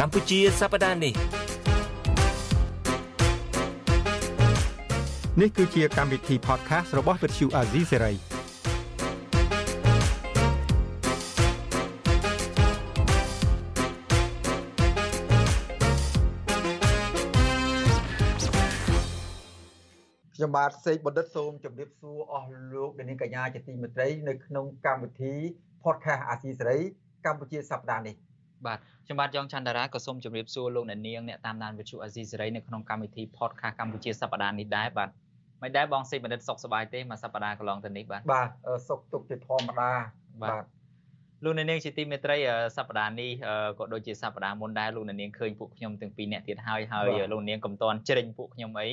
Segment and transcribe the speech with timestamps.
[0.00, 1.14] កម្ពុជាសប្តាហ៍នេះ
[5.40, 8.16] នេះគឺជាកម្មវិធី podcast របស់ Vuthu Azizi Serai
[20.34, 25.34] ខ្ញុំបាទសេកបណ្ឌិតសូមជម្រាបសួរអស់លោកអ្នកនាងកញ្ញាជាទីមេត្រី នៅក្នុងកម្មវិធី
[25.84, 26.78] podcast អាស៊ីសេរី
[27.26, 28.16] កម្ពុជាសប្តាហ៍នេះ
[28.66, 35.08] បាទខ្ញុំបាទយ៉ងច័ន្ទតារាក៏សូមជម្រាបសួរលោកអ្នកនាងអ្នកតាមដានវិទ្យុអាស៊ីសេរីនៅក្នុងកម្មវិធី podcast កម្ពុជាសប្តាហ៍នេះដែរបាទ
[35.62, 38.48] មិនដែរបងសេចបណ្ឌិតសុខសប្បាយទេមួយសប្តាហ៍កន្លងទៅនេះបាទបាទ
[38.88, 39.90] សុខទុក្ខជាធម្មតា
[40.42, 40.64] បាទ
[41.44, 42.36] លោកអ្នកនាងជាទីមេត្រី
[42.76, 43.30] សប្តាហ៍នេះ
[43.78, 48.88] ក៏ដូចជាសប្តាហ៍មុនដែរលោកអ្នកនាងឃើញពួកខ្ញុំទាំងពីរអ្នកទៀតហើយហើយលោកនាងកំតនជ្រិញពួកខ្ញុំអី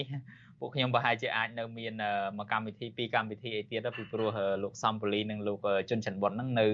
[0.60, 1.94] ពួកខ្ញុំប្រហែលជាអាចនៅមាន
[2.38, 6.68] មួយកម្មវិធីពីរកម្មវិធីអីទៀតពីព្រោះលោកសំពូលីនិងលោកជុនច័ន្ទបុតហ្នឹងនៅ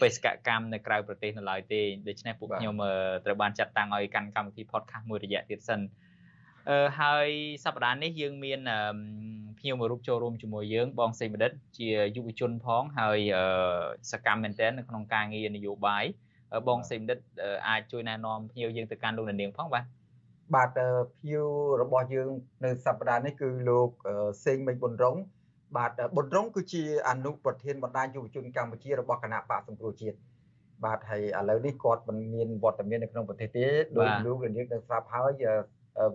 [0.00, 2.74] បេសកកម្មនៅក្រៅប្រទេសនៅឡើយទេដូច្នេះពួកខ្ញុំ
[3.24, 5.80] ត្រូវបានចាត់តាំងឲ្យកាន់កម្មវិធី podcast មួយរយៈទៀតសិន
[6.68, 7.28] អឺហើយ
[7.64, 8.60] សប្តាហ៍នេះយើងមាន
[9.58, 13.18] ភ្ញៀវមួយរូបចូលរួមជាមួយយើងបងសេមដិតជាយុវជនផងហើយ
[14.12, 16.04] សកម្មមែនទែននៅក្នុងការងារនយោបាយ
[16.68, 17.18] បងសេមដិត
[17.68, 19.84] អាចជួយណែនាំភ្ញៀវយើងទៅកាន់លោកនាងផងបាទ
[20.54, 20.78] បាទ
[21.16, 21.46] ភ្ញៀវ
[21.82, 22.28] របស់យើង
[22.64, 23.90] នៅសប្តាហ៍នេះគឺលោក
[24.44, 25.16] សេងមេឃប៊ុនរង
[25.76, 30.16] បាទប៊ុនរងគឺជាអនុប្រធានបណ្ដាញយុវជនកម្ពុជារបស់គណៈបកសង្គ្រោះជាតិ
[30.84, 35.44] បាទហើយឥឡូវនេះគាត់មិនមានវត្តមាននៅក្នុងប្រទេសទេដោយលោករាជនឹងស្រាប់ហើយ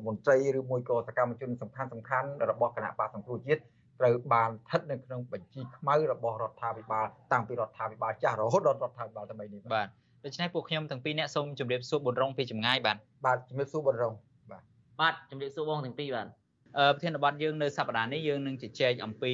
[0.06, 3.62] មន្ត្រីឬមួយក៏សកម្មជនសំខាន់សំខាន់របស់គណៈបកសង្គ្រោះជាតិ
[4.00, 9.88] ត្រូវបានស្ថិតនៅក្នុងបញ្ជីខ្មៅរបស់រដ្ឋាភិបាលតាំងពីរដ្ឋាភិបាលចាស់រហូតដល់រដ្ឋាភិបាលថ្មីនេះបាទ
[10.26, 14.14] ដូច្នេះពួកខ្ញុំទាំងពីរអ្នកសូមជម្រាបសួរប៊ុនរងពីចម្ងាយបាទបាទជម្រាបសួរប៊ុនរង
[14.52, 14.64] បាទ
[15.02, 16.28] បាទជម្រាបសួរបងទាំងពីរបាទ
[16.78, 19.34] ប្រធានបទយើងនៅសប្តាហ៍នេះយើងនឹងជជែកអំពី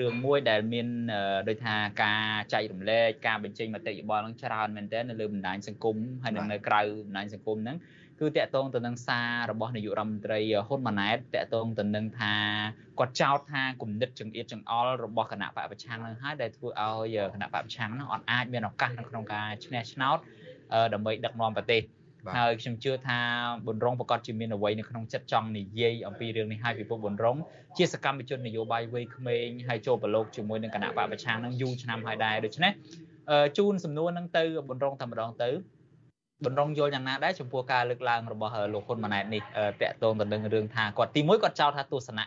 [0.00, 0.86] រឿងមួយដែលមាន
[1.48, 7.76] ដូចថាការចែករំលែកការបញ្ចេញមតិយោបល់នឹងច្រើនមែនទែននៅលើបណ្ដាញសង្គមហើយនៅក្រៅបណ្ដាញសង្គមហ្នឹង
[8.20, 12.34] គឺតកតងទៅនឹងសាររបស់នាយករដ្ឋមន្ត្រីហ៊ុនម៉ាណែតតកតងទៅនឹងថា
[12.98, 20.18] គាត់ចោទថាគំនិតចង្អៀតចង្អល់របស់គណៈបកប្រឆាំងនឹងហើយដែលធ្វើឲ្យគណៈបកប្រឆាំងនឹងអត់អាចមានឱកាសនៅក្នុងការឈ្នះឆ្នោត
[20.94, 21.82] ដើម្បីដឹកនាំប្រទេស
[22.36, 23.18] ហើយខ្ញុំជឿថា
[23.66, 27.36] ប៊ុនរងប្រកាសជាមានអ្វីនៅក្នុងចិត្តចង់និយាយអំពីរឿងនេះហើយពីពុកប៊ុនរង
[27.76, 32.72] ជាសកម្មជននយោបាយវ័យក្មេងហើយចូលប្រឡូកជាមួយនឹងគណៈបកប្រឆាំងនឹងយូរឆ្នាំហើយដែរដូច្នេះ
[33.58, 35.50] ជូនសំណួរនឹងទៅប៊ុនរងតែម្ដងទៅ
[36.44, 39.42] ប៊ុនរងយល់យ៉ាងណាដែរចំពោះការលើកឡើងរបស់លោកហ៊ុនម៉ាណែតនេះ
[39.82, 42.24] តកតងទៅនឹងរឿងថាគាត់ទី1គាត់ចោទថាទស្សនៈ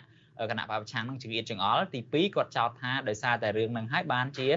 [0.51, 4.47] គណៈបកប្រឆាំងនឹងចង្អៀតចង្អល់ទី2គាត់ចោទថាដោយសារតែរឿងនឹងហើយបានជា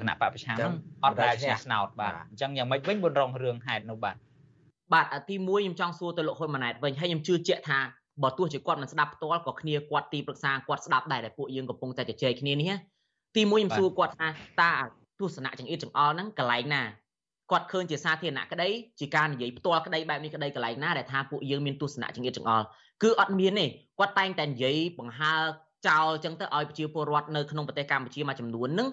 [0.00, 4.16] គណៈបកប្រឆាំងនឹងអត់ដែលឈ្នះឆ្នោតបាទអញ្ចឹងយ៉ាងម៉េចវិញប៊ុនរងរឿងហេតុនោះបាទ
[4.92, 7.78] បាទទី1ខ្ញុំចង់សួរទៅលោកហ៊ុនម៉ាណែតវិញហើយខ្ញុំជឿជាក់ថា
[8.22, 12.72] បើទោះជាគាត់មិនស្ដាប់ផ្ទាល់ក៏គ្នាគាត់ទីប្រឹក្សាគាត់ស្ដាប់ដែរដែលពួកយើងកំពុងតែជជែកគ្នានេះ
[13.36, 14.28] ទី1ខ្ញុំសួរគាត់ថា
[14.62, 14.72] តើ
[15.20, 16.82] ទស្សនៈចង្អៀតចង្អល់ហ្នឹងកន្លែងណា
[17.50, 18.68] គាត់ឃើញជាសាធារណៈក្តី
[19.00, 22.66] ជាការនិយាយផ្ទាល់ក្តីបែបនេះក្តីកន្លែងណាដែលថាពួកយើងមានទស្សនៈចង្អៀតចង្អល់
[23.02, 23.66] គឺអត់មានទេ
[23.98, 25.34] គាត់តែងតែនិយាយបង្ហើ
[25.88, 28.88] ចោលចឹងទៅឲ្យប្រជាពលរដ្ឋនៅក្នុងប្រទេសកម្ពុជាមួយចំនួននឹង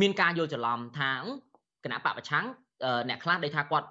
[0.00, 1.12] មានការយល់ច្រឡំថា
[1.84, 2.44] គណៈបពប្រឆាំង
[3.08, 3.86] អ្នកខ្លះដែលថាគាត់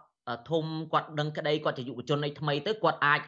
[0.50, 3.22] ធំគាត់ដឹងក្តីគាត់ជាយុវជនអីថ្មីទៅគាត់អាច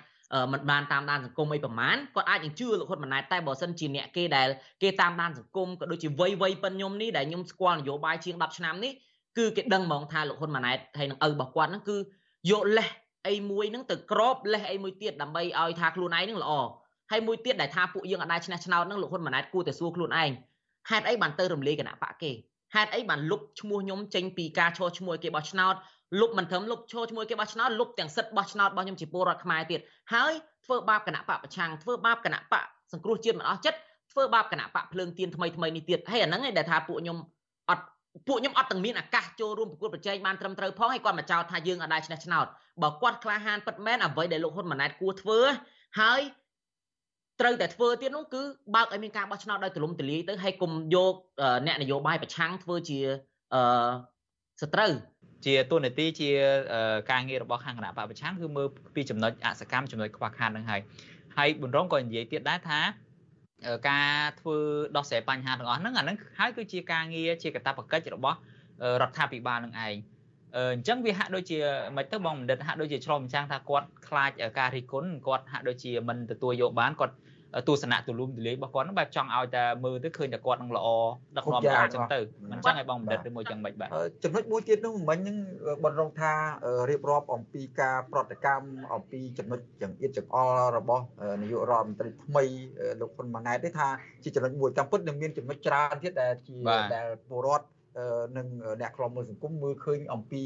[0.52, 4.47] មិនបានតាមដានសង្គមអីប្រមាណគាត់អាចនឹងជឿលោកហ៊ុនម៉ាណែតតែបើសិនជាអ្នកគេដែល
[4.84, 8.91] គេតាមដានសង្គមក៏ដូចជាវ័យវ័យប៉ុនខ្ញុំនេះដែលខ្ញុំស្គាល់នយោបាយជាង10ឆ្នាំនេះ
[9.38, 11.97] គឺគេដឹងហ្មងថាលោកហ៊ុនម៉ាណែតហើយនឹងឪរបស់គាត់ហ្នឹងគឺ
[12.52, 12.90] យកលេស
[13.28, 16.52] អីមួយហ្នឹងទៅក្របលេសអីមួយទៀតដើម្បីឲ្យថាខ្លួនឯងហ្នឹងល្អ
[17.12, 20.31] ហើយមួយទៀតដែលថាពួកយើងអាចឆ្នះឆ្នោតហ្នឹងលោកហ៊ុនម៉ាណែតគួរតែសួរខ្លួនឯង
[20.90, 22.31] ហេតុអីបានទៅរំលាយគណៈបកគេ
[22.75, 25.75] ហេតុអីបានលុបឈ្មោះខ្ញុំចេញពីការឈរឈ្មោះគេបោះឆ្នោត
[26.19, 29.79] លុបមិនត្រឹមលុបឈរឈ្មោះគេបោះឆ្នោតលុបទាំងសិទ្ធិបោះឆ្នោតរបស់ខ្ញុំជាពលរដ្ឋខ្មែរទៀត
[30.13, 30.34] ហើយ
[30.66, 32.63] ធ្វើបាបគណៈបកប្រឆាំងធ្វើបាបគណៈបក
[32.94, 33.79] សង្គ្រោះជាតិមិនអស់ចិត្ត
[34.12, 37.18] ធ្វើបាបគណៈបកភ្លើងទៀនថ្មីថ្មីនេះទៀតហើយអាហ្នឹងឯងដែលថាពួកខ្ញុំ
[37.69, 37.84] អត់
[38.28, 42.45] ពួកខ្ញុំអត់ទាំងមានឱកាសចូលរួមប្រកួតប្រជែងបានត្រឹមត្រូវផងហើយគាត់មកចោទថាយើងអត់ដែរឆ្នះឆ្នោត
[42.81, 45.39] បើគាត់ក្លាហានពិតមែនអ្វីដែលលោកហ៊ុនម៉ាណែតគួរធ្វើ
[46.00, 46.22] ហើយ
[47.39, 48.41] ត្រូវតែធ្វើទៀតនោះគឺ
[48.75, 51.13] បើកឲ្យមានការបោះឆ្នោតដោយទូលំទូលាយទៅហើយគុំយក
[51.65, 53.00] អ្នកនយោបាយប្រឆាំងធ្វើជា
[53.53, 53.89] អឺ
[54.62, 54.92] សត្រូវ
[55.45, 56.30] ជាទូនាទីជា
[57.12, 60.81] ការងាររបស់ខាងគណៈបពប្រឆាំងគឺមើលពីចំណុចអសកម្មចំណុចខ្វះខាតនឹងហើយ
[61.38, 62.80] ហើយប៊ុនរងក៏និយាយទៀតដែរថា
[63.89, 64.57] ការធ្វើ
[64.98, 68.38] ដោះស្រាយបញ្ហាទាំងអស់ហ្នឹងអាហ្នឹងហើយគឺជាការងារជាកាតព្វកិច្ចរបស់
[69.01, 69.95] រដ្ឋាភិបាលនឹងឯង
[70.56, 71.60] អញ្ចឹងវាហាក់ដូចជា
[71.98, 77.15] មិនទៅបងបណ្ឌិតហាក់ដូចជាឆ្លងម្ចាំងថាគាត់ខ្លាចការរិះគន់គាត់ហាក់ដូចជាមិនទទួលយកបានគាត់
[77.68, 80.88] ទស្សនៈទូលំទូលាយរបស់គាត់ហ្នឹងបែបចង់ឲ្យតែមើលទៅឃើញតែគាត់នឹងល្អ
[81.38, 82.20] ដឹកនាំល្អចឹងទៅ
[82.52, 83.90] មិនចឹងឲ្យបងបណ្ឌិតឬមួយចឹងមិនបាទ
[84.24, 85.38] ចំណុចមួយទៀតនោះមិញហ្នឹង
[85.84, 86.32] បនរងថា
[86.90, 91.04] រៀបរាប់អំពីការប្រតិកម្មអំពីចំណុចចង្អៀតចង្អល់របស់
[91.42, 92.44] នាយករដ្ឋមន្ត្រីថ្មី
[93.02, 93.88] លោកហ៊ុនម៉ាណែតទេថា
[94.24, 96.58] ជាចំណុចមួយតាមពិតនឹងមានចំណុចច្រើនទៀតដែលជា
[96.96, 97.68] ដែលពលរដ្ឋ
[98.38, 98.48] នឹង
[98.82, 100.42] អ្នកខ្លំមើលសង្គមមើលឃើញអំពី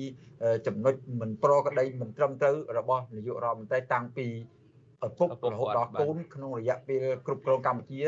[0.68, 4.28] ចំណុចមិនប្រក្រតីមិនត្រឹមត្រូវរបស់នាយករដ្ឋមន្ត្រីតាំងពី
[5.08, 8.02] ឪពុករហូតដល់កូនក្នុងរយៈពេលគ្រប់គ្រងកម្ពុជា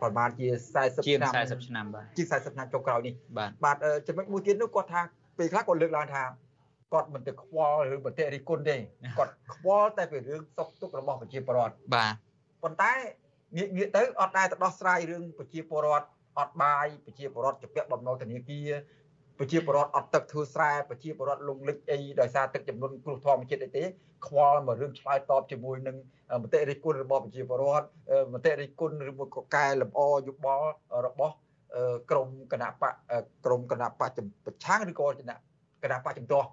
[0.00, 3.76] ប្រហែលជា40ឆ្នាំជាង40ឆ្នាំបាទជាង40ឆ្នាំចុងក្រោយនេះបាទបាទ
[4.06, 5.00] ចំណុចមួយទៀតនោះគាត់ថា
[5.38, 6.22] ពេលខ្លះគាត់លើកឡើងថា
[6.92, 8.76] គាត់មិនទៅខ្វល់ឬបន្តិរិគុណទេ
[9.18, 12.14] គាត់ខ្វល់តែពីរឿងសុខទុក្ខរបស់ប្រជាពលរដ្ឋបាទ
[12.62, 12.92] ប៉ុន្តែ
[13.56, 16.06] ងាកងាកទៅអត់ដែរទៅដោះស្រាយរឿងប្រជាពលរដ្ឋ
[16.38, 18.70] អត់បាយប្រជាពលរដ្ឋជាពាក់បំណុលធនាគារ
[19.40, 23.84] ប្រជាពលរដ្ឋអត់ទឹកធ្វើស្រែប្រជាពលរដ្ឋលងលិចអីដោយសារទឹកចំនួនគ្រោះធម្មជាតិអីទេ
[24.26, 25.96] ខ្វល់មករឿងឆ្លើយតបជាមួយនឹង
[26.42, 27.86] មតិរិះគន់របស់ប្រជាពលរដ្ឋ
[28.34, 30.68] មតិរិះគន់ឬមួយក៏កែលម្អយោបល់
[31.06, 31.34] របស់
[32.10, 32.92] ក្រមគណៈបក
[33.44, 34.10] ក្រមគណៈបក
[34.44, 35.36] ប្រឆាំងឬក៏គណៈ
[35.82, 36.46] គណៈបកជំទាស់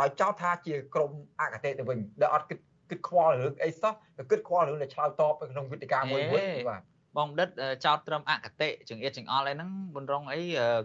[0.00, 1.10] ដោយចោទថាជាក្រម
[1.40, 2.58] អកតេទៅវិញដែលអត់គិត
[2.90, 3.92] គិតខ្វល់រឿងអីសោះ
[4.30, 6.82] គិតខ្វល់រឿងដែលឆ្លើយតបក្នុងវិទ្យាមួយមួយបាទ
[7.16, 7.48] បងដិត
[7.84, 10.40] ចោតត្រឹមអកតេចង្អៀតចង្អល់អីហ្នឹងបុនរងអី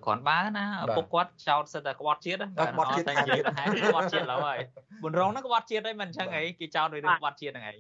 [0.06, 0.66] គ្រាន់បើណា
[0.98, 4.58] ពុកគាត់ចោតសិតតែក្បត់ជាតិក្បត់ជាតិតែនិយាយថាក្បត់ជាតិឡើយ
[5.04, 7.76] បុនរងហ្នឹងក្បត់ជាតិអីមិនអញ្ចឹងអីគេចោតដោយរឿងក្បត់ជាតិហ្នឹងអី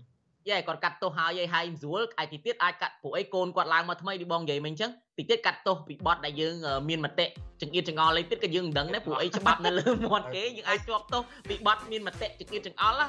[0.49, 6.55] យេគាត់កាត់ទោសហើយហើយមិនស្រួលឯទីទៀតអាចកាត់ពួកអីកូនគាត់ឡើងមកថ្មីពីបងនិយាយមិញអញ្ចឹងទីទៀតកាត់ទោសពីបត់ដែលយើង
[6.89, 7.25] មានមតិ
[7.61, 13.07] ចង្អៀតចង្អល់អីទៀតក៏យើងមិនដឹងដែរពួកអីច្បាប់នៅលើមាត់គេយើងអាចជាប់ទោសពីបត់មានមតិចង្អៀតចង្អល់ណា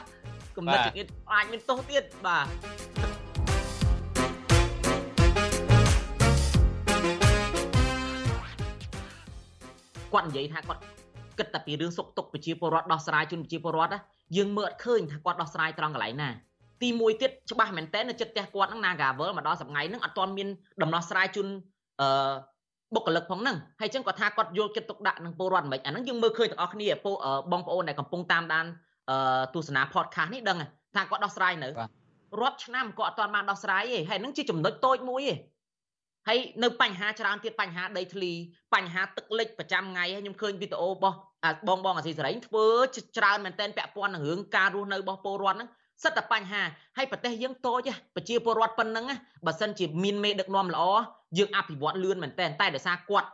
[0.56, 3.21] គំនិតចង្អៀតអាចមានទោសទៀតបាទ
[10.12, 10.80] គាត់និយាយថាគាត់
[11.38, 14.00] គិតតែពីរឿងសុខទុក្ខប្រជាពលរដ្ឋដោះស្រាយជូនប្រជាពលរដ្ឋណា
[14.36, 16.28] យើងមើលអត់ឃើញថាគាត់ដោះស្រាយត្រង់កន្លែងណា
[16.82, 20.48] ទីមួយទៀតច្បាស់មែនតើនៅចិត្តផ្ទះគាត់ហ្នឹង Nagavel មកដល់សម្ងៃហ្នឹងអត់ទាន់មាន
[20.82, 21.48] ដំណោះស្រាយជូន
[22.00, 22.32] អឺ
[22.94, 26.88] បុគ្គលិកផងហ្នឹងហើយអញ្ចឹងគាត់ថាគាត់យកចិត្តទុកដាក់នឹងពលរដ្ឋមិនអាហ្នឹងយើងមើលឃើញទាំងអស់គ្នា
[27.52, 28.66] បងប្អូនដែលកំពុងតាមដាន
[29.54, 30.58] ទស្សនា podcast នេះដឹង
[30.94, 31.68] ថាគាត់ដោះស្រាយនៅ
[32.40, 35.34] រាប់ឆ្នាំគាត់អត់ទាន់បានដោះស្រាយទេហើយហ្នឹងជាចំណុចតូចមួយទេ
[36.28, 38.32] ហើយនៅបញ្ហាច្រើនទៀតបញ្ហាដីធ្លី
[38.74, 41.16] បញ្ហាទឹកលិចប្រចាំថ្ងៃខ្ញុំឃើញវីដេអូរបស់
[41.68, 42.66] បងបងអាស៊ីសេរីធ្វើ
[43.18, 45.68] ច្រើនមែនតែនពាក់ព័ន្ធនឹងរឿងការរស់នៅរបស់ពលរដ្ឋហ្នឹង
[46.04, 46.62] សិតតែបញ្ហា
[46.96, 49.04] ហើយប្រទេសយើងតូចប្រជាពលរដ្ឋប៉ុណ្ណឹង
[49.46, 50.84] បើសិនជាមានមេដឹកនាំល្អ
[51.38, 53.28] យើងអភិវឌ្ឍលឿនមែនតែនតែដោយសារគាត់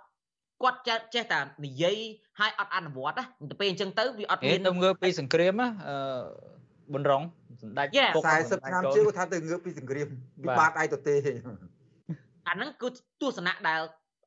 [0.62, 0.78] គាត់
[1.14, 1.96] ចេះតែនិយាយ
[2.40, 5.96] ហើយអត់អនុវត្តណាទៅពេលអញ្ចឹងទៅវាអត់មានទៅងើបពីសង្គ្រាមណាអឺ
[6.92, 7.22] ប៊ុនរង
[7.62, 10.06] សម្ដេច40ឆ្នាំជឿថាទៅងើបពីសង្គ្រាម
[10.44, 11.14] វិបាកឯទៅទេ
[12.48, 12.88] អាហ្នឹងគឺ
[13.20, 13.80] ទស្សនៈដែល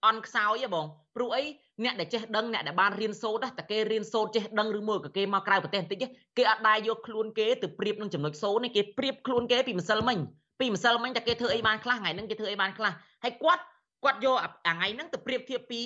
[0.06, 0.86] អន់ខ្សោយហ៎បង
[1.16, 1.44] ព្រោះអី
[1.84, 6.00] អ្នកដែលចេះដឹងអ្នកដែលបានរៀនសូត្រតែគេរៀនសូត្រចេះដឹងឬមួយក៏គេមកក្រៅប្រទេសបន្តិច
[6.38, 10.18] គេអត់ដែរយកខ្លួនគេទៅប្រៀបនឹងចំណុចសូត្រនេះគេប្រៀបខ្លួនគេពីម្សិលមិញ
[10.60, 12.92] ពីម្សិលមិញតែគេធ្វើអីបានខ្លះថ្ងៃហ្នឹងគេធ្វើអីបានខ្លះ
[13.24, 13.64] ហើយគាត់
[14.04, 15.82] គាត់យកអាថ្ងៃហ្នឹងទៅប្រៀបធៀបពី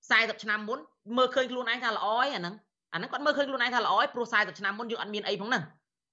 [0.00, 0.78] 40ឆ្នាំមុន
[1.16, 2.54] មើលឃើញខ្លួនឯងថាល្អឯអាហ្នឹង
[2.92, 5.62] អាហ្នឹងគាត់មើលឃើញខ្លួនឯងថាល្អឯព្រោះ40ឆ្នាំមុនយើងអត់មានអីផងហ្នឹង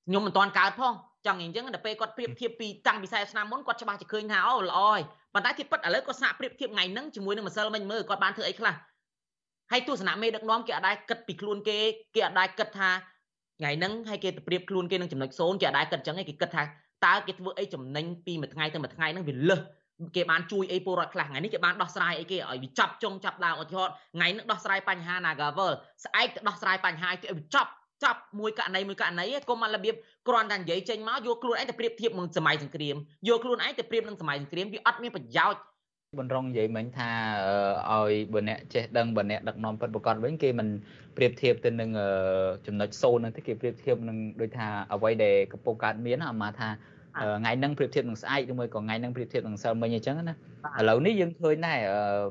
[0.08, 0.94] ខ្ញុំមិនទាន់កើតផង
[1.26, 5.00] ចង់អញ្ចឹងដល់ពេលគាត់ប្រៀបធៀបពីតាំងពី40ឆ្នាំមុនគាត់ច្បាស់ជាឃើញថាអូល្អហើយ
[5.34, 8.76] ប៉ុន្តែទីពិតឥឡូវគាត់សាកប្រៀបធៀបថ្ងៃហ្នឹងជាមួយនឹងម្សិលមិញមើលគាត់បានធ្វើអីខ្លះ
[9.72, 11.78] ហើយទស្សនៈមេដឹកនាំគេអត់ដែរគិតពីខ្លួនគេ
[12.16, 12.90] គេអត់ដែរគិតថា
[13.60, 16.64] ថ្ងៃហ្នឹងហើយគេទៅប្រៀបខ្លួនគេនឹងចំណុចសូន្យគេអត់ដែរគិតអញ្ចឹងឯងគេគិតថា
[17.06, 19.60] តើគេធ្វើអីចំណេញពីមួយថ្ងៃទៅមួយថ្ងៃហ្នឹងវាលឹះ
[20.16, 25.72] គេបានជួយអីពលរដ្ឋខ្លះថ្ងៃនេះគេបានដោះស្រាយអីគេឲ្យវាចាប់ចុងចាប់ដើមឧទាហរណ៍ថ្ងៃនេះដោះស្រាយបញ្ហា Nagavel
[26.06, 27.70] ស្អែកទៅដោះស្រាយបញ្ហាគេឲ្យវាចាប់
[28.04, 29.96] ចាប់មួយករណីមួយករណីកុំមករបៀប
[30.28, 32.96] គ្រាន់តែនិយាយចេញមកយកខ្លួនឯងទៅប្រៀបធៀបនឹងសម័យសង្គ្រាម
[33.28, 35.62] យកខ្លួនឯងទៅប្រៀបនឹងសម័យសង្គ្រាមវាអត់មានប្រយោជន៍
[36.20, 37.10] បណ្រងនិយាយមិញថា
[37.92, 40.68] ឲ្យបើអ្នកចេះដឹងបើអ្នកដឹកនាំពិតប្រកបវិញគេមិន
[41.18, 41.90] ប្រៀបធៀបទៅនឹង
[42.66, 46.70] ចំណុចសូនហ្នឹងទេគេប្រៀបធៀបនឹងដូចថាអ្វីដែលកំពុងកើតមានអាមកថា
[47.22, 50.36] ថ្ងៃហ្នឹងប្រៀបធៀបនឹងស្អែកឬមួយក៏ថ្ងៃហ្នឹងប្រៀបធៀបនឹងសិលមិញអញ្ចឹងណា
[50.80, 51.80] ឥឡូវនេះយើងឃើញដែរ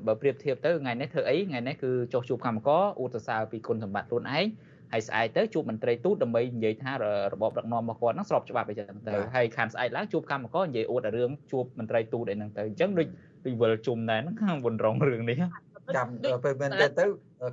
[0.06, 4.46] បើប្រៀបធៀបទៅថ្ងៃនេះធ្វើអីថ្ងៃនេះគឺចុះជួបកម្មករអ៊ូតសរសើរពីគុណសម្បត្តិខ្លួនឯង
[4.94, 13.08] ហើយស្អែកទៅជួបមន្ត្រីទូតដើម្បីនិយាយថារបបដឹកនាំរបស់គាត់ហ្នឹងស្របច្បាប់អីចឹងទៅហើយខាងស្អែកឡើងជួបកម្មករនិយាយអួតរឿងជួបមន្ត្រីទូតអីហ្នឹងទៅអញ្ចឹងដូច
[13.44, 15.36] ពីវិលជុំដែរហ្នឹងខាងបុនរងរឿងនេះ
[15.96, 16.08] ចាំ
[16.44, 17.04] ពេលមែនទៅទៅ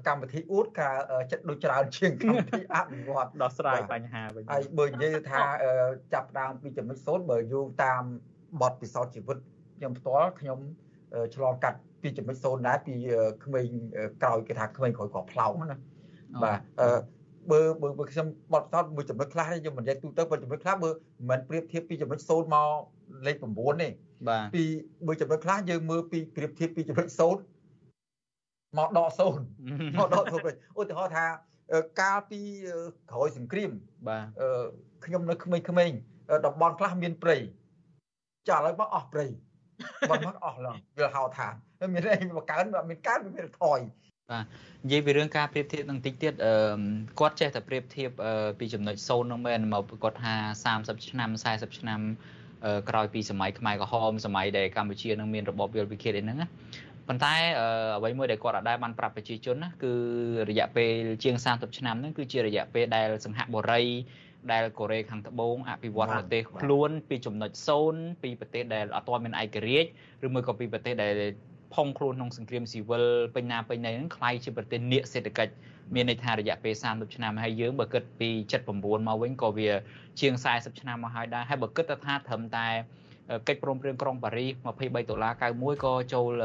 [0.08, 0.96] កម្មវិធីអួតការ
[1.32, 5.42] ចិត្តដូចច្រើនជាងកម្មវិធីអភិវឌ្ឍដោះស្រាយបញ្ហាវិញហើយបើនិយាយថា
[6.14, 8.04] ចាប់ដើមពីចំណុចសូន្យបើយោងតាម
[8.62, 9.38] បទពិសោធន៍ជីវិត
[9.78, 10.60] ខ្ញុំផ្ទាល់ខ្ញុំ
[11.36, 12.96] ឆ្លងកាត់ពីចំណុចសូន្យដែរពី
[13.46, 13.68] ក្មេង
[14.24, 15.78] ក្រោយគេថាក្មេងក្រោយក៏ផ្លោកណា
[16.44, 16.60] បាទ
[17.50, 17.60] បើ
[18.00, 20.90] បើខ្ញុំបត់សតមួយចំណុចខ្លះខ្ញុំមិននិយាយទូទៅបើចំណុចខ្លះបើ
[21.30, 22.70] មិនប្រៀបធៀបពីចំណុច0មក
[23.28, 23.88] លេខ9ទេ
[24.30, 24.64] បាទពី
[25.06, 31.26] មួយចំណុចខ្លះយើងមើលពីប្រៀបធៀបពីចំណុច0មកដក0មកដក0វិញឧទាហរណ៍ថា
[32.02, 32.40] កាលពី
[33.12, 33.72] ក្រោយសង្គ្រាម
[34.08, 34.26] បាទ
[35.06, 35.98] ខ្ញុំនៅក្មេងៗ
[36.46, 37.38] តំបន់ខ្លះមានព្រៃ
[38.50, 39.26] ចាឥឡូវមកអស់ព្រៃ
[40.10, 41.48] បាត់មកអស់ឡើងវាហៅថា
[41.94, 43.80] មានអីមកកើនមានកើនមានថយ
[44.32, 44.46] បាទ
[44.84, 46.54] និយាយពីរឿងការប្រៀបធៀបនឹងតិចទៀតអឺ
[47.20, 48.10] គាត់ចេះតែប្រៀបធៀប
[48.60, 50.34] ពីចំណុចសូន្យនោះមែនមកគាត់ថា
[50.72, 52.00] 30ឆ្នាំ40ឆ្នាំ
[52.90, 56.50] ក្រោយពីសម័យខ្មែរក្រហមសម័យដែលកម្ពុជានឹងមានរបបយល់វិឃាតអីហ្នឹងណាប
[57.08, 57.36] ប៉ុន្តែ
[57.98, 59.94] អ្វីមួយដែលគាត់អាចដែរបានប្រាប់ប្រជាជនណាគឺ
[60.50, 60.92] រយៈពេល
[61.24, 63.84] ជាង30ឆ្នាំហ្នឹងគឺជារយៈពេលដែលសង្ហបុរី
[64.52, 67.52] ដែលកូរ៉េខាងត្បូងអភិវឌ្ឍប្រទេសខ្លួនពីចំណុច
[67.88, 69.90] 0ពីប្រទេសដែលអត់ទាន់មានឯករាជ្យ
[70.26, 71.14] ឬមួយក៏ពីប្រទេសដែល
[71.75, 73.05] ផុងខ្លួនក្នុងសង្គ្រាមស៊ីវិល
[73.35, 75.53] ពេញណាពេញណីហ្នឹងคล้ายជាប្រទេសនៀកសេដ្ឋកិច្ច
[75.95, 78.31] មានន័យថារយៈពេល30ឆ្នាំហើយយើងបើគិតពី
[78.69, 79.71] 79មកវិញក៏វា
[80.21, 82.69] ជាង40ឆ្នាំមកហើយដែរហើយបើគិតទៅថាត្រឹមតែ
[83.49, 86.43] កិច្ចព្រមព្រៀងក្រុងប៉ារីស23ដុល្លារ91ក៏ចូល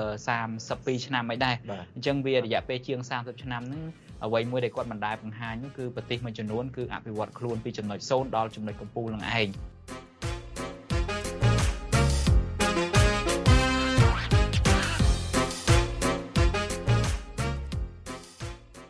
[0.48, 1.56] 32ឆ្នាំមិនដែរ
[1.96, 3.84] អញ្ចឹងវារយៈពេលជាង30ឆ្នាំហ្នឹង
[4.26, 9.48] អ្វីមួយដែលគាត់មិនដែលបង្ហាញនោះគឺប្រទេសមួយចំនួនគឺអភិវឌ្ឍខ្លួនពីចំណុច0ដល់ចំណុចកំពូលនឹងឯង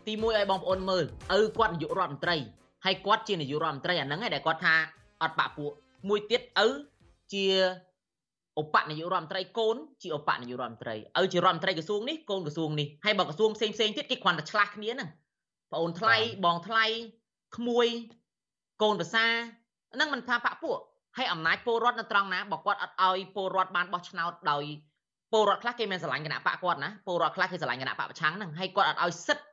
[0.07, 1.05] ទី1ឲ្យបងប្អូនមើល
[1.39, 2.37] ឪគាត់នាយករដ្ឋមន្ត្រី
[2.85, 4.75] ហើយគាត់ជានាយករដ្ឋមន្ត្រីអាហ្នឹងឯងដែលគាត់ថា
[5.23, 5.73] អត់បាក់ពួក
[6.09, 6.69] មួយទៀតឪ
[7.33, 7.47] ជា
[8.61, 15.09] ឧបនាយករដ្ឋមន្ត្រីកូនជាឧបនាយករដ្ឋមន្ត្រីឪជារដ្ឋមន្ត្រីក្រសួងនេះកូនក្រសួងនេះហើយបើក្រសួងផ្សេងផ្សេងទៀតគេគ្រាន់តែឆ្លាស់គ្នាហ្នឹង
[15.73, 16.85] ប្អូនថ្លៃបងថ្លៃ
[17.57, 17.87] ក្មួយ
[18.83, 19.25] កូនប្រសា
[19.95, 20.79] ហ្នឹងមិនថាបពពួក
[21.17, 24.65] ហើយអំណាចពលរដ្ឋនៅត្រង់ណាបើគាត់អត់ឲ្យពលរដ្ឋបានបោះឆ្នោតដោយ
[25.33, 29.45] ពលរដ្ឋខ្លះគេមានស្រឡាញ់គណៈបកគាត់ណាពលរដ្ឋខ្លះគេស្រឡាញ់គណៈបកប្រឆាំងហ្នឹងហើយគាត់អត់ឲ្យសិទ្ធ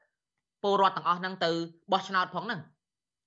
[0.64, 1.52] ពលរដ្ឋទាំងអស់ហ្នឹងទៅ
[1.92, 2.60] បោះឆ្នោតផងហ្នឹង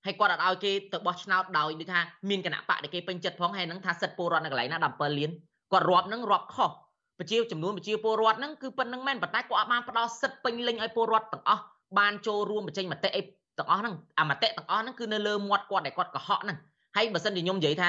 [0.05, 2.01] ហើយគាត់អត់ឲ្យគេទៅបោះឆ្នោតដោយដូចថា
[2.31, 5.31] មានគណៈបកដែលគេពេញចិត្តផងហើយហ្នឹងថាសិទ្ធពលរដ្ឋនៅកន្លែងណា17លាន
[5.73, 6.71] គាត់រាប់ហ្នឹងរាប់ខុស
[7.19, 11.63] ប្រជាចំនួនប្រជាពលរដ្ឋហ្នឹងគឺប៉ុណ្្នឹងមែនប៉ុន្តែគាត់អត់បានផ្ដល់សិទ្ធពេញលេញឲ្យពលរដ្ឋទាំងអស់
[11.99, 13.21] បានចូលរួមបញ្ចេញមតិអី
[13.59, 16.59] ទាំងអស់ហ្នឹងអាមតិទាំងអស់ហ្នឹងគឺនៅលើមាត់គាត់ដែលគាត់កុហកហ្នឹង
[16.97, 17.89] ហើយបើសិនជាខ្ញុំនិយាយថា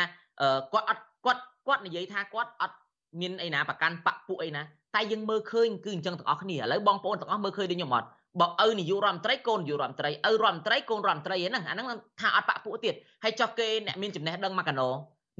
[0.74, 2.76] គាត់អត់គាត់គាត់និយាយថាគាត់អត់
[3.22, 4.62] មានអីណាប្រកាន់បពពួកអីណា
[4.96, 8.08] តែយើងមើលឃើញគឺអញ្ចឹងទាំងអស់គ្នាឥឡូវបងប្អូនទាំងអស់មើលឃើញដូចខ្ញុំអត់
[8.42, 11.88] បើឪនាយករដ្ឋមន្ត្រីកូននាយករដ្ឋមន្ត្រីឪរដ្ឋមន្ត្រីកូនរដ្ឋមន្ត្រីហ្នឹងអាហ្នឹង
[12.20, 14.88] ថាអត់បពពួកទៀតហើយចុះគេអ្នកមានចំណេះដឹងមកកណោ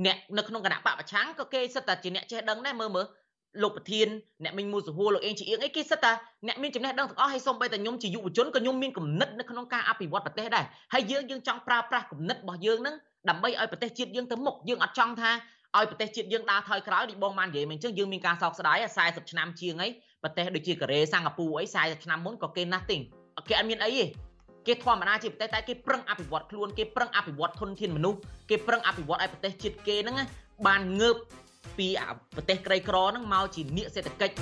[0.06, 3.06] អ្នកនៅក្នុងគណៈបពប្រឆាំងក៏គេសិតតែជាអ្នកចេះដឹងដែរមើលមើល
[3.64, 4.08] លោកប្រធាន
[4.44, 6.12] អ្នកមីងមូសហួរលោកអេងជាអៀងអីគេសិតតែ
[6.48, 12.96] អ្នកមានចំណេះដឹងទាំងអស់ហើយសូម្បីតែខ្ញុំជាយុវជនក៏ខ្ញុំមានគំនិតនៅក្នុងការអភិវឌ្ឍប្រទេសដែរហើយយើងយើងចង់ប្រើប្រាស់គំនិតរបស់យើងហ្នឹង
[13.30, 15.32] ដើម្បីឲ្យប្រទេសជាតិយើងទៅមុខយើងអត់ចង់ថា
[15.78, 19.90] ឲ្យប្រទេសជាតិយើងដើរថយក្រោយដូចបងបាននិយាយមកអញ្ចឹងយើងមានការសោកស្ដាយ40ឆ្នាំជាងអី
[20.28, 23.00] ប្រទេសដូចជាកូរ៉េសិង្ហបុរីអី40ឆ្នាំមុនក៏គេណាស់ទិញ
[23.48, 24.06] គេអត់មានអីទេ
[24.68, 28.20] គេធម្មតាជាប្រទេសតែគេប្រឹងអភិវឌ្ឍខ្លួនគេប្រឹងអភិវឌ្ឍធនធានមនុស្ស
[28.50, 30.16] គេប្រឹងអភិវឌ្ឍឲ្យប្រទេសជាតិគេហ្នឹង
[30.68, 31.16] បានងើប
[31.78, 31.88] ពី
[32.36, 34.36] ប្រទេសក្រីក្រហ្នឹងមកជានាគសេដ្ឋកិច្ច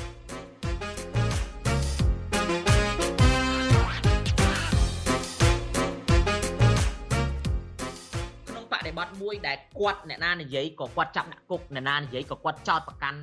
[8.48, 13.20] ក្នុងបដិបត្តិមួយដែលគាត់អ្នកណានិយាយក៏គាត់ចាប់ដាក់គុកអ្នកណានិយាយក៏គាត់ចោទប្រកាន់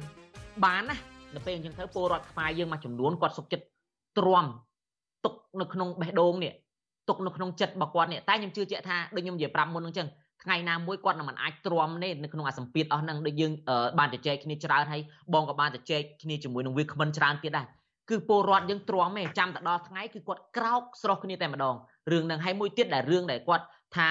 [0.64, 3.64] បានណា នៅពេលអញ្ចឹងទៅពលរដ្ឋខ្មែរយើងមួយចំនួនគាត់សុខចិត្ត
[4.18, 4.46] ទ្រាំ
[5.24, 6.52] ទុកនៅក្នុងបេះដូងនេះ
[7.08, 10.08] ទុកនៅក្នុងចិត្តរបស់គាត់នេះតែខ្ញុំជឿជាក់ថាដូចខ្ញុំនិយាយប្រាប់មុនហ្នឹងចឹង
[10.42, 13.52] ថ្ងៃណាមួយគាត់នឹងមិនអាចទ្រាំទេនៅក្នុងអាសម្ពាធអស់ហ្នឹងដូចយើង
[13.98, 15.00] បានជជែកគ្នាច្រើនហើយ
[15.34, 17.66] បងក៏បានជជែកគ្នាជាមួយនឹងវាគ្មិនច្រើនទៀតដែរ
[18.10, 21.74] គឺពលរដ្ឋយើងទ្រាំទេចាំទៅដល់ថ្ងៃគឺគាត់ក្រោកស្រស់គ្នាតែម្ដង
[22.12, 23.64] រឿងហ្នឹងហើយមួយទៀតដែលរឿងដែលគាត់
[23.96, 24.08] ថា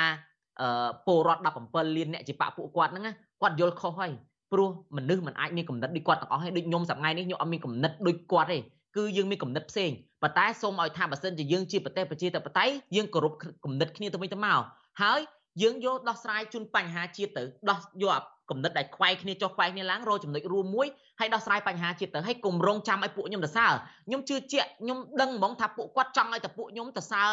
[1.08, 3.06] ពលរដ្ឋ17លានអ្នកជាបពពួកគាត់ហ្នឹង
[3.42, 4.12] គាត់យល់ខុសហើយ
[4.52, 8.58] ព្រោះមនុស្សមិនអាចមានគំនិតដូចគាត់ទាំងអស់ហើយដូចខ្ញុំសម្ងាយនេះខ្ញុំអត់មានគំនិតដូចគាត់ទេ
[8.98, 9.92] គឺយើងមានគំនិតផ្សេង
[10.22, 13.34] ប៉ុន្តែសូមឲ្យថាបើសិនជាយើងជាប្រទេសប្រជាធិបតេយ្យយើងគោរព
[13.66, 14.62] គំនិតគ្នាទៅវិញទៅមក
[15.02, 15.20] ហើយ
[15.62, 20.88] យើងយកដោះស្រាយជូនបញ្ហាជាតិទៅដោះយកគំនិតដែលខ្វែងគ្នាចុះខ្វែងគ្នាឡើងរកចំណុចរួមមួយ
[21.20, 23.68] ហើយដោះស្រាយបញ្ហាជាតិទៅហើយគម្រងចាំឲ្យពួកខ្ញុំទៅសើ
[24.08, 27.24] ខ្ញុំជឿជាក់ខ្ញុំដឹងហ្មងថាពួកគាត់ចង់ឲ្យតែពួកខ្ញុំទៅសើ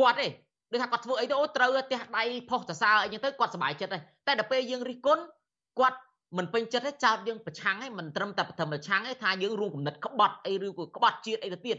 [0.00, 0.28] គាត់ទេ
[0.72, 5.22] ដូចថាគាត់ធ្វើអីទៅអូត្រូវផ្ទះដៃផុសទៅសើអីចឹងទៅគាត់សប្បាយចិត្តដែរតែដល់ពេលយើងរិះគន់
[5.78, 5.98] គាត់
[6.38, 11.76] មិនពេញចិត្តទេចោតយើងប្រឆាំងឯងមិនត្រឹមតែប្រប្រឆាំងឯងថាយើងរួមគំនិតក្បត់អីឬក៏ក្បត់ជាតិអីទៅទៀត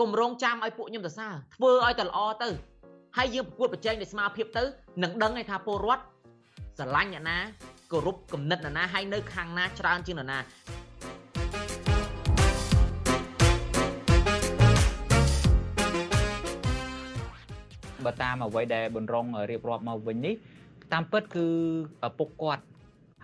[0.00, 2.48] គម្រងចាំឲ្យពួកខ្ញុំទៅសើធ្វើឲ្យតែល្អទៅ
[3.16, 4.62] ហើយយើងប្រកួតប្រជែងដោយស្មារតីទៅ
[5.02, 6.04] នឹងដឹងឯថាពលរដ្ឋ
[6.78, 7.38] ស្រឡាញ់អ្នកណា
[7.92, 10.38] គោរពគំនិតអ្នកណាហើយនៅខាងណាច្រើនជាងអ្នកណា
[18.04, 20.34] បើតាមអ្វីដែលប៊ុនរងរៀបរាប់មកវិញនេះ
[20.92, 21.46] តាមពិតគឺ
[22.18, 22.64] ពុកគាត់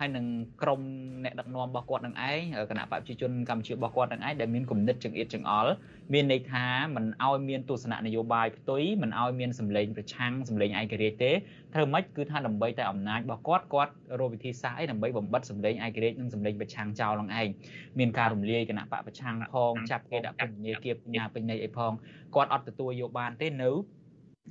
[0.03, 0.27] ហើយនឹង
[0.61, 0.81] ក្រុម
[1.23, 2.41] អ្នកដឹកនាំរបស់គាត់នឹងឯង
[2.71, 5.71] គណៈបព្វជិជនកម្ពុជារបស់គាត់នឹងឯងដែលមានគំនិតចង្អៀតចង្អល់
[6.13, 6.65] មានន័យថា
[6.95, 11.31] មិនឲ្យមានទស្សនៈនយោបាយផ្ទុយមិនឲ្យមានសម្លេងប្រឆាំងសម្លេងឯករាជ្យទេ
[11.73, 17.47] ត្រូវមិនគឺថាដើម្បីតែអំណាចរបស់គាត់គាត់រកវិធីសាស្ត្រអីដើម្បីបំបិតសម្លេងឯករាជ្យនិងសម្លេងប្រឆាំងចោលនឹងឯង
[17.99, 21.91] មានការរំលាយគណៈបកប្រឆាំងផងចាប់គេដាក់ពន្ធនាគារបញ្ញាពេញន័យអីផង
[22.35, 23.71] គាត់អត់ទទួលយកបានទេនៅ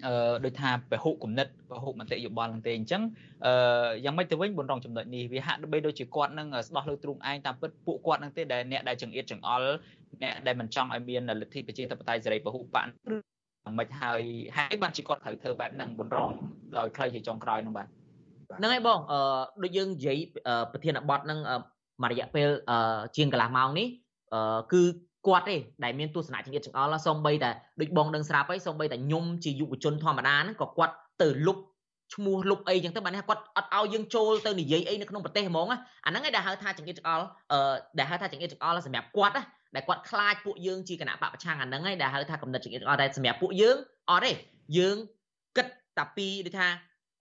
[0.06, 3.02] អឺដូចថាពហុគំនិតពហុមតិយោបល់នឹងទេអញ្ចឹង
[3.46, 3.52] អឺ
[4.04, 9.68] យ៉ាងម៉េចទៅវិញបុនរងចំណុចនេះវាហាក់បីដូចជាគាត់នឹងស្ដោះលើទ្រូងឯងតាមពិតពួកគាត់នឹងទេដែលអ្នកដែលចង្អៀតចង្អល់
[10.22, 14.22] អ្នកដែលមិនចង់ឲ្យមានលទ្ធិប្រជាធិបតេយ្យសេរីពហុបកយ៉ាងម៉េចហើយ
[14.56, 16.30] ហើយបានជាគាត់ត្រូវធ្វើបែបហ្នឹងបុនរង
[16.76, 17.86] ដោយខ្លីជាចុងក្រោយហ្នឹងបាទ
[18.58, 19.18] ហ្នឹងហើយបងអឺ
[19.62, 20.18] ដូចយើងនិយាយ
[20.72, 21.38] ប្រធានបទហ្នឹង
[22.02, 22.48] មួយរយៈពេល
[23.16, 23.88] ជាងកន្លះម៉ោងនេះ
[24.34, 24.82] អឺគឺ
[25.26, 27.50] គាត់ទេដែលមានទស្សនៈចង្អៀតចង្អល់សូម្បីតែ
[27.80, 31.58] ដូចបងដឹងស្រាប់ហើយសូម្បីតែខ្ញុំជាយុវជនធម្មតាហ្នឹងក៏គាត់ទៅលុប
[32.14, 35.66] ឈ្មោះលុបអីចឹងទៅបាទគាត់អត់ឲ្យយើងចូលទៅនិយាយអីនៅក្នុងប្រទេសហ្មង
[36.06, 39.42] អាហ្នឹងឯងដែលហៅថាចង្អៀតចង្អល់អឺដែលហៅថាចង្អៀតចង្អល់សម្រាប់គាត់ណា
[39.74, 43.76] ដែលគាត់ខ្លាចពួកយើងជាគណៈបពប្រឆាំងអាហ្នឹងឯងដែលហៅថាកំណត់ចង្អៀតចង្អល់តែសម្រាប់ពួកយើង
[44.10, 44.32] អត់ទេ
[44.78, 44.96] យើង
[45.56, 45.66] គិត
[45.98, 46.68] តែពីដូចថា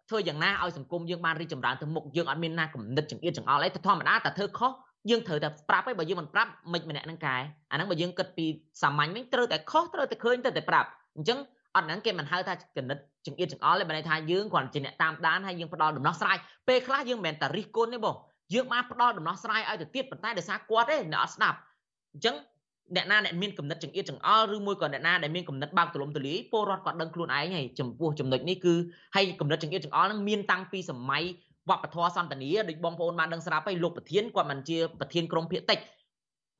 [0.10, 4.72] ធ្វើយ៉ាងណាឲ្យសង្គមយើងបានរីកចម្រើនទៅមុខយើងអត់មានណាកំណត់ចង្អៀតចង្អល់អីធម្មតាតែធ្វើខុស
[5.10, 7.36] យើងត្រូវតែប្រាប់ឯងបើយើងមិនប្រាប់មិនម្នាក់នឹងកែ
[7.72, 8.46] អាហ្នឹងបើយើងគិតពី
[8.82, 10.88] សាមញ្ញវិញត្រូវតែខុសត្រូវតែឃើញត្រូវតែប្រាប់
[11.18, 11.40] អញ្ចឹង
[11.76, 16.38] អត់ហ្នឹងគេមិនហៅថាកណិតចង្អៀតចង្អល់ទេបើន័យថាយើងគ្រាន់ជាអ្នកតាមដានហើយយើងផ្ដល់ដំណោះស្រាយ
[16.68, 18.16] ពេលខ្លះយើងមិនមែនតែរិះគន់ទេបង
[18.54, 21.58] យើងបានផ្ដល់ដំណោះស្រាយឲ្យទៅទៀតប៉ុន្តែដោយសារគាត់ទេអ្នកអត់ស្ដាប់
[22.14, 22.36] អញ្ចឹង
[22.96, 28.74] អ្នកណាអ្នកមានកំណត់ចង្អៀតចង្អល់ឬមួយក៏អ្នកណាដែលមានកំណត់បើកទលំទលាយពលរដ្ឋគាត់ដឹងខ្លួនឯងហើយចំពោះចំណុចនេះគឺ
[29.16, 31.24] ហើយកំណត់ចង្អៀតចង្អល់នឹងមានតាំងពីសម័យ
[31.70, 35.80] វប្បធម៌សន្តានាដូចបងប្អូនបានដឹងស្រាប់ហើយលោកប្រធានគាត់មិនជាប្រធានក្រមភាគតិច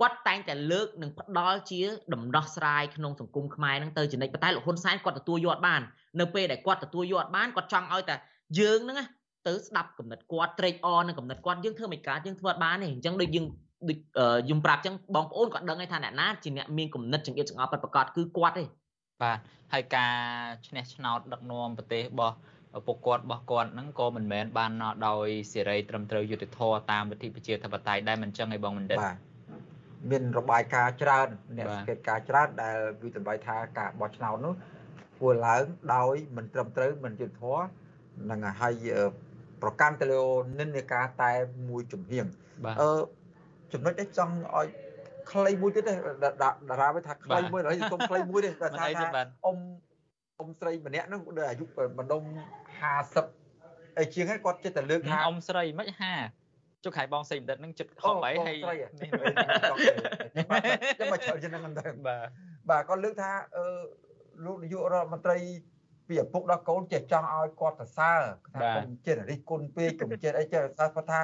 [0.02, 1.82] គាត់តែងតែលើកនិងផ្ដល់ជា
[2.14, 5.82] ដំណោះស្រាយក្នុងសង្គមខ្មែរហ្នឹងទៅចំណិចប៉ុន្តែលោកហ៊ុនសែនគាត់ទទួលយកបាន
[6.20, 8.16] នៅពេលដែលគាត់ទទួលយកបានគាត់ចង់ឲ្យតែ
[8.60, 9.08] យើងហ្នឹង
[9.48, 13.46] ទៅស្ដាប់កំណត់គាត់ត្រេកអរនឹងកំណត់គាត់យើងធ្វើមិនកើតយើងធ្វើអត់បានទេអញ្ចឹងដូចយើង
[13.90, 13.98] ដូច
[14.50, 18.64] យំប្រាប់អញ្ចឹងបងប្អូនគាត់ដឹងហើយថាអ្នកណាជាអ្នកមានគំនិតចង្អៀតចង្អល់ពិតប្រាកដគឺគាត់ទេ
[19.22, 19.38] បាទ
[19.74, 20.14] ហើយការ
[20.68, 22.36] ឈ្នះឆ្នោតដឹកនាំប្រទេសរបស់
[22.88, 24.72] ពួកគាត់របស់គាត់ហ្នឹងក៏មិនមែនបាន
[25.08, 29.16] ដោយសេរីត្រឹមត្រូវយុត្តិធម៌តាមវិធីប្រជាធិបតេយ្យដែរមិនចឹងឯងបងបណ្ឌិតបាទ
[30.12, 34.54] មានរបាយការណ៍ច្រើនអ្នកសង្កេតការច្រើនដែលវិតម្លៃថាការបោះឆ្នោតនោះ
[35.18, 35.64] ធ្វើឡើង
[35.96, 37.64] ដោយមិនត្រឹមត្រូវមិនយុត្តិធម៌
[38.32, 38.88] នឹងហើយ
[39.62, 40.22] ប្រកាន់ទៅលើ
[40.60, 41.32] និន្នាការតែ
[41.70, 42.26] មួយជំហៀង
[42.82, 43.02] អឺ
[43.74, 44.68] ចំណុចនេះចង់ឲ្យ
[45.32, 48.86] ខ្លីមួយទៀតទេតារាវិញថាខ្លីមួយហើយសុំខ្លីមួយទេតែថា
[49.46, 49.58] អ៊ំ
[50.40, 51.66] អ៊ំស្រីម្នាក់ហ្នឹងដូចអាយុ
[51.98, 52.24] បណ្ដុំ
[52.88, 55.88] 50អីជាងហើយគាត់ចិត្តតែលើកថាអ៊ំស្រីមិន
[56.36, 59.10] 50ចុះខៃបងស្រីបណ្ឌិតហ្នឹងចិត្តខំអីហើយនេះ
[61.00, 62.28] ចាំមកច្រើនជាងហ្នឹងទៅបាទ
[62.70, 63.66] បាទគាត់លើកថាអឺ
[64.46, 65.38] លោកនាយករដ្ឋមន្ត្រី
[66.08, 68.22] ពីឪពុកដល់កូនចេះចង់ឲ្យគាត់សរសើរ
[68.56, 71.20] ថាកុំចិត្តរិះគន់ពេកកុំចិត្តអីចេះសរសើរគាត់ថា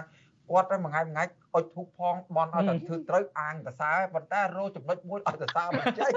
[0.49, 1.23] គាត់តែមួយថ្ងៃមួយថ្ងៃ
[1.55, 6.11] អុជធូបផងបន់ឲ្យតែធ្វើត្រូវអាងតសើប៉ុន្តែរោចំណុចមួយឲ្យតសើមិនចេញ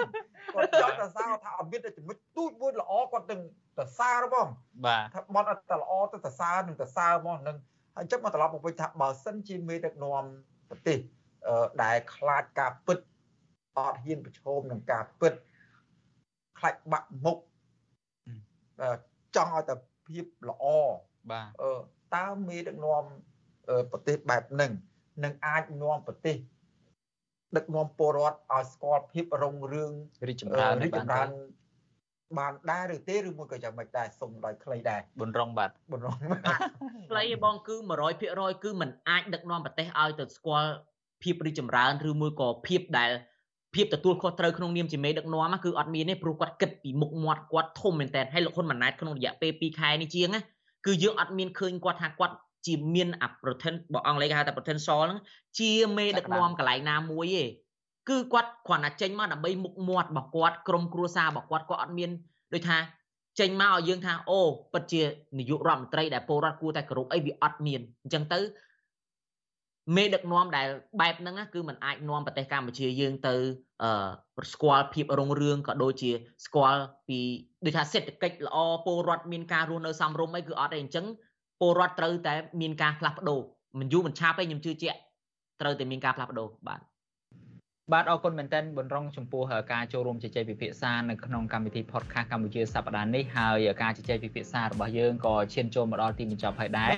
[0.55, 3.43] គាត់ចង់តសើថាអត់មានតែចំណុចទូចមួយល្អគាត់ទាំង
[3.79, 4.49] តសើបង
[4.87, 7.57] បាទថាបន់ឲ្យតែល្អទៅតសើនឹងតសើមកនឹង
[7.97, 10.25] ហើយចុះមកត្រឡប់មកវិញថាបើសិនជាមេដឹកនាំ
[10.71, 10.99] ប្រទេស
[11.83, 12.99] ដែលខ្លាចការពិត
[13.77, 15.33] អត់ហ៊ានប្រឈមនឹងការពិត
[16.59, 17.38] ខ្លាចបាក់មុខ
[19.37, 19.75] ចង់ឲ្យតែ
[20.07, 20.64] ភាពល្អ
[21.31, 21.49] បាទ
[22.17, 23.05] តើមេដឹកនាំ
[23.92, 24.72] ប្រទេសបែបហ្នឹង
[25.24, 26.37] នឹងអាចនាំប្រទេស
[27.57, 29.92] ដឹកនាំពលរដ្ឋឲ្យស្គាល់ភាពរុងរឿង
[30.28, 31.28] រីកចម្រើនរីកចម្រើន
[32.38, 36.14] បានដែរឬទេឬមួយក៏យ៉ាងម៉េចដែរសុំដោយខ្លីដែរបុនរងបាទបុនរង
[37.11, 37.74] ខ្លីបងគឺ
[38.18, 40.70] 100%គឺมันអាចដឹកនាំប្រទេសឲ្យទៅស្គាល់
[41.22, 43.11] ភាពរីកចម្រើនឬមួយក៏ភាពដែល
[43.74, 50.40] ភាពទទួលខុសត្រូវក្នុងនាមជាមេដឹកនាំគឺអត់មានទេព្រោះគាត់គិតពីមុខមាត់គាត់ធំមែនតើហើយលោកហ៊ុនម៉ាណែតក្នុងរយៈពេល2ខែនេះជាងណា
[50.87, 52.35] គឺយើងអត់មានឃើញគាត់ថាគាត់
[52.68, 55.20] ជាមានអា pretend បើអង់គ្លេសគេហៅថា potential ហ្នឹង
[55.59, 57.44] ជាមេដឹកនាំកន្លែងណាមួយទេ
[58.09, 62.11] គឺគាត់គ្រាន់តែចេញមកដើម្បីមុខមាត់របស់គាត់ក្រុមគ្រួសាររបស់គាត់គាត់អត់មាន
[62.54, 62.78] ដូចថា
[63.40, 64.40] ចេញមកឲ្យយើងថាអូ
[64.72, 65.02] ពិតជា
[65.38, 68.40] នាយករដ្ឋមន្ត្រីដែលពលរដ្ឋគួរតែគោរពអីវាអត់មានអញ្ចឹងទៅ
[69.96, 70.66] មេដឹកនាំដែល
[71.00, 73.35] បែបហ្នឹងគឺมันអាចនាំប្រទេសកម្ពុជាយើងទៅ
[73.83, 76.11] អឺស្គាល់ភាពរុងរឿងក៏ដូចជា
[76.46, 77.18] ស្គាល់ពី
[77.64, 81.07] ដូចថាសេដ្ឋកិច្ចល្អពលរដ្ឋមានការរស់នៅសមរម្យអីគឺអត់ទេអញ្ចឹង
[81.61, 83.40] ពលរដ្ឋត្រូវតែមានការផ្លាស់ប្ដូរ
[83.79, 84.99] មិនយូរមិនឆាប់ទេខ្ញុំជឿជាក់
[85.61, 86.81] ត្រូវតែមានការផ្លាស់ប្ដូរបាទ
[87.92, 89.42] បាទអរគុណមែនទែនប៊ុនរងចំពោះ
[89.73, 96.90] ការចូលរួមជជែកពិភាក្សានៅក្នុងកម្មវិធី podcast កម្ពុជាសប្តាហ៍នេះហើយការជជែកពិភាក្សារបស់យើងក៏ឈានចូលមកដល់ទីបញ្ចប់ហើយដែរ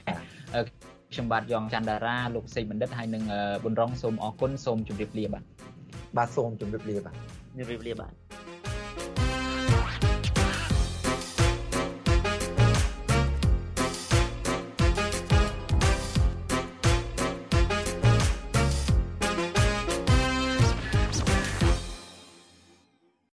[1.13, 3.25] ខ្ញុំបាទយ៉ងច័ន្ទតារាលោកសេកបណ្ឌិតហើយនិង
[3.63, 5.43] ប៊ុនរងសូមអរគុណសូមជម្រាបលាបាទ
[6.17, 7.15] បាទសូមជម្រាបលាបាទ
[7.59, 8.13] ជម្រាបលាបាទ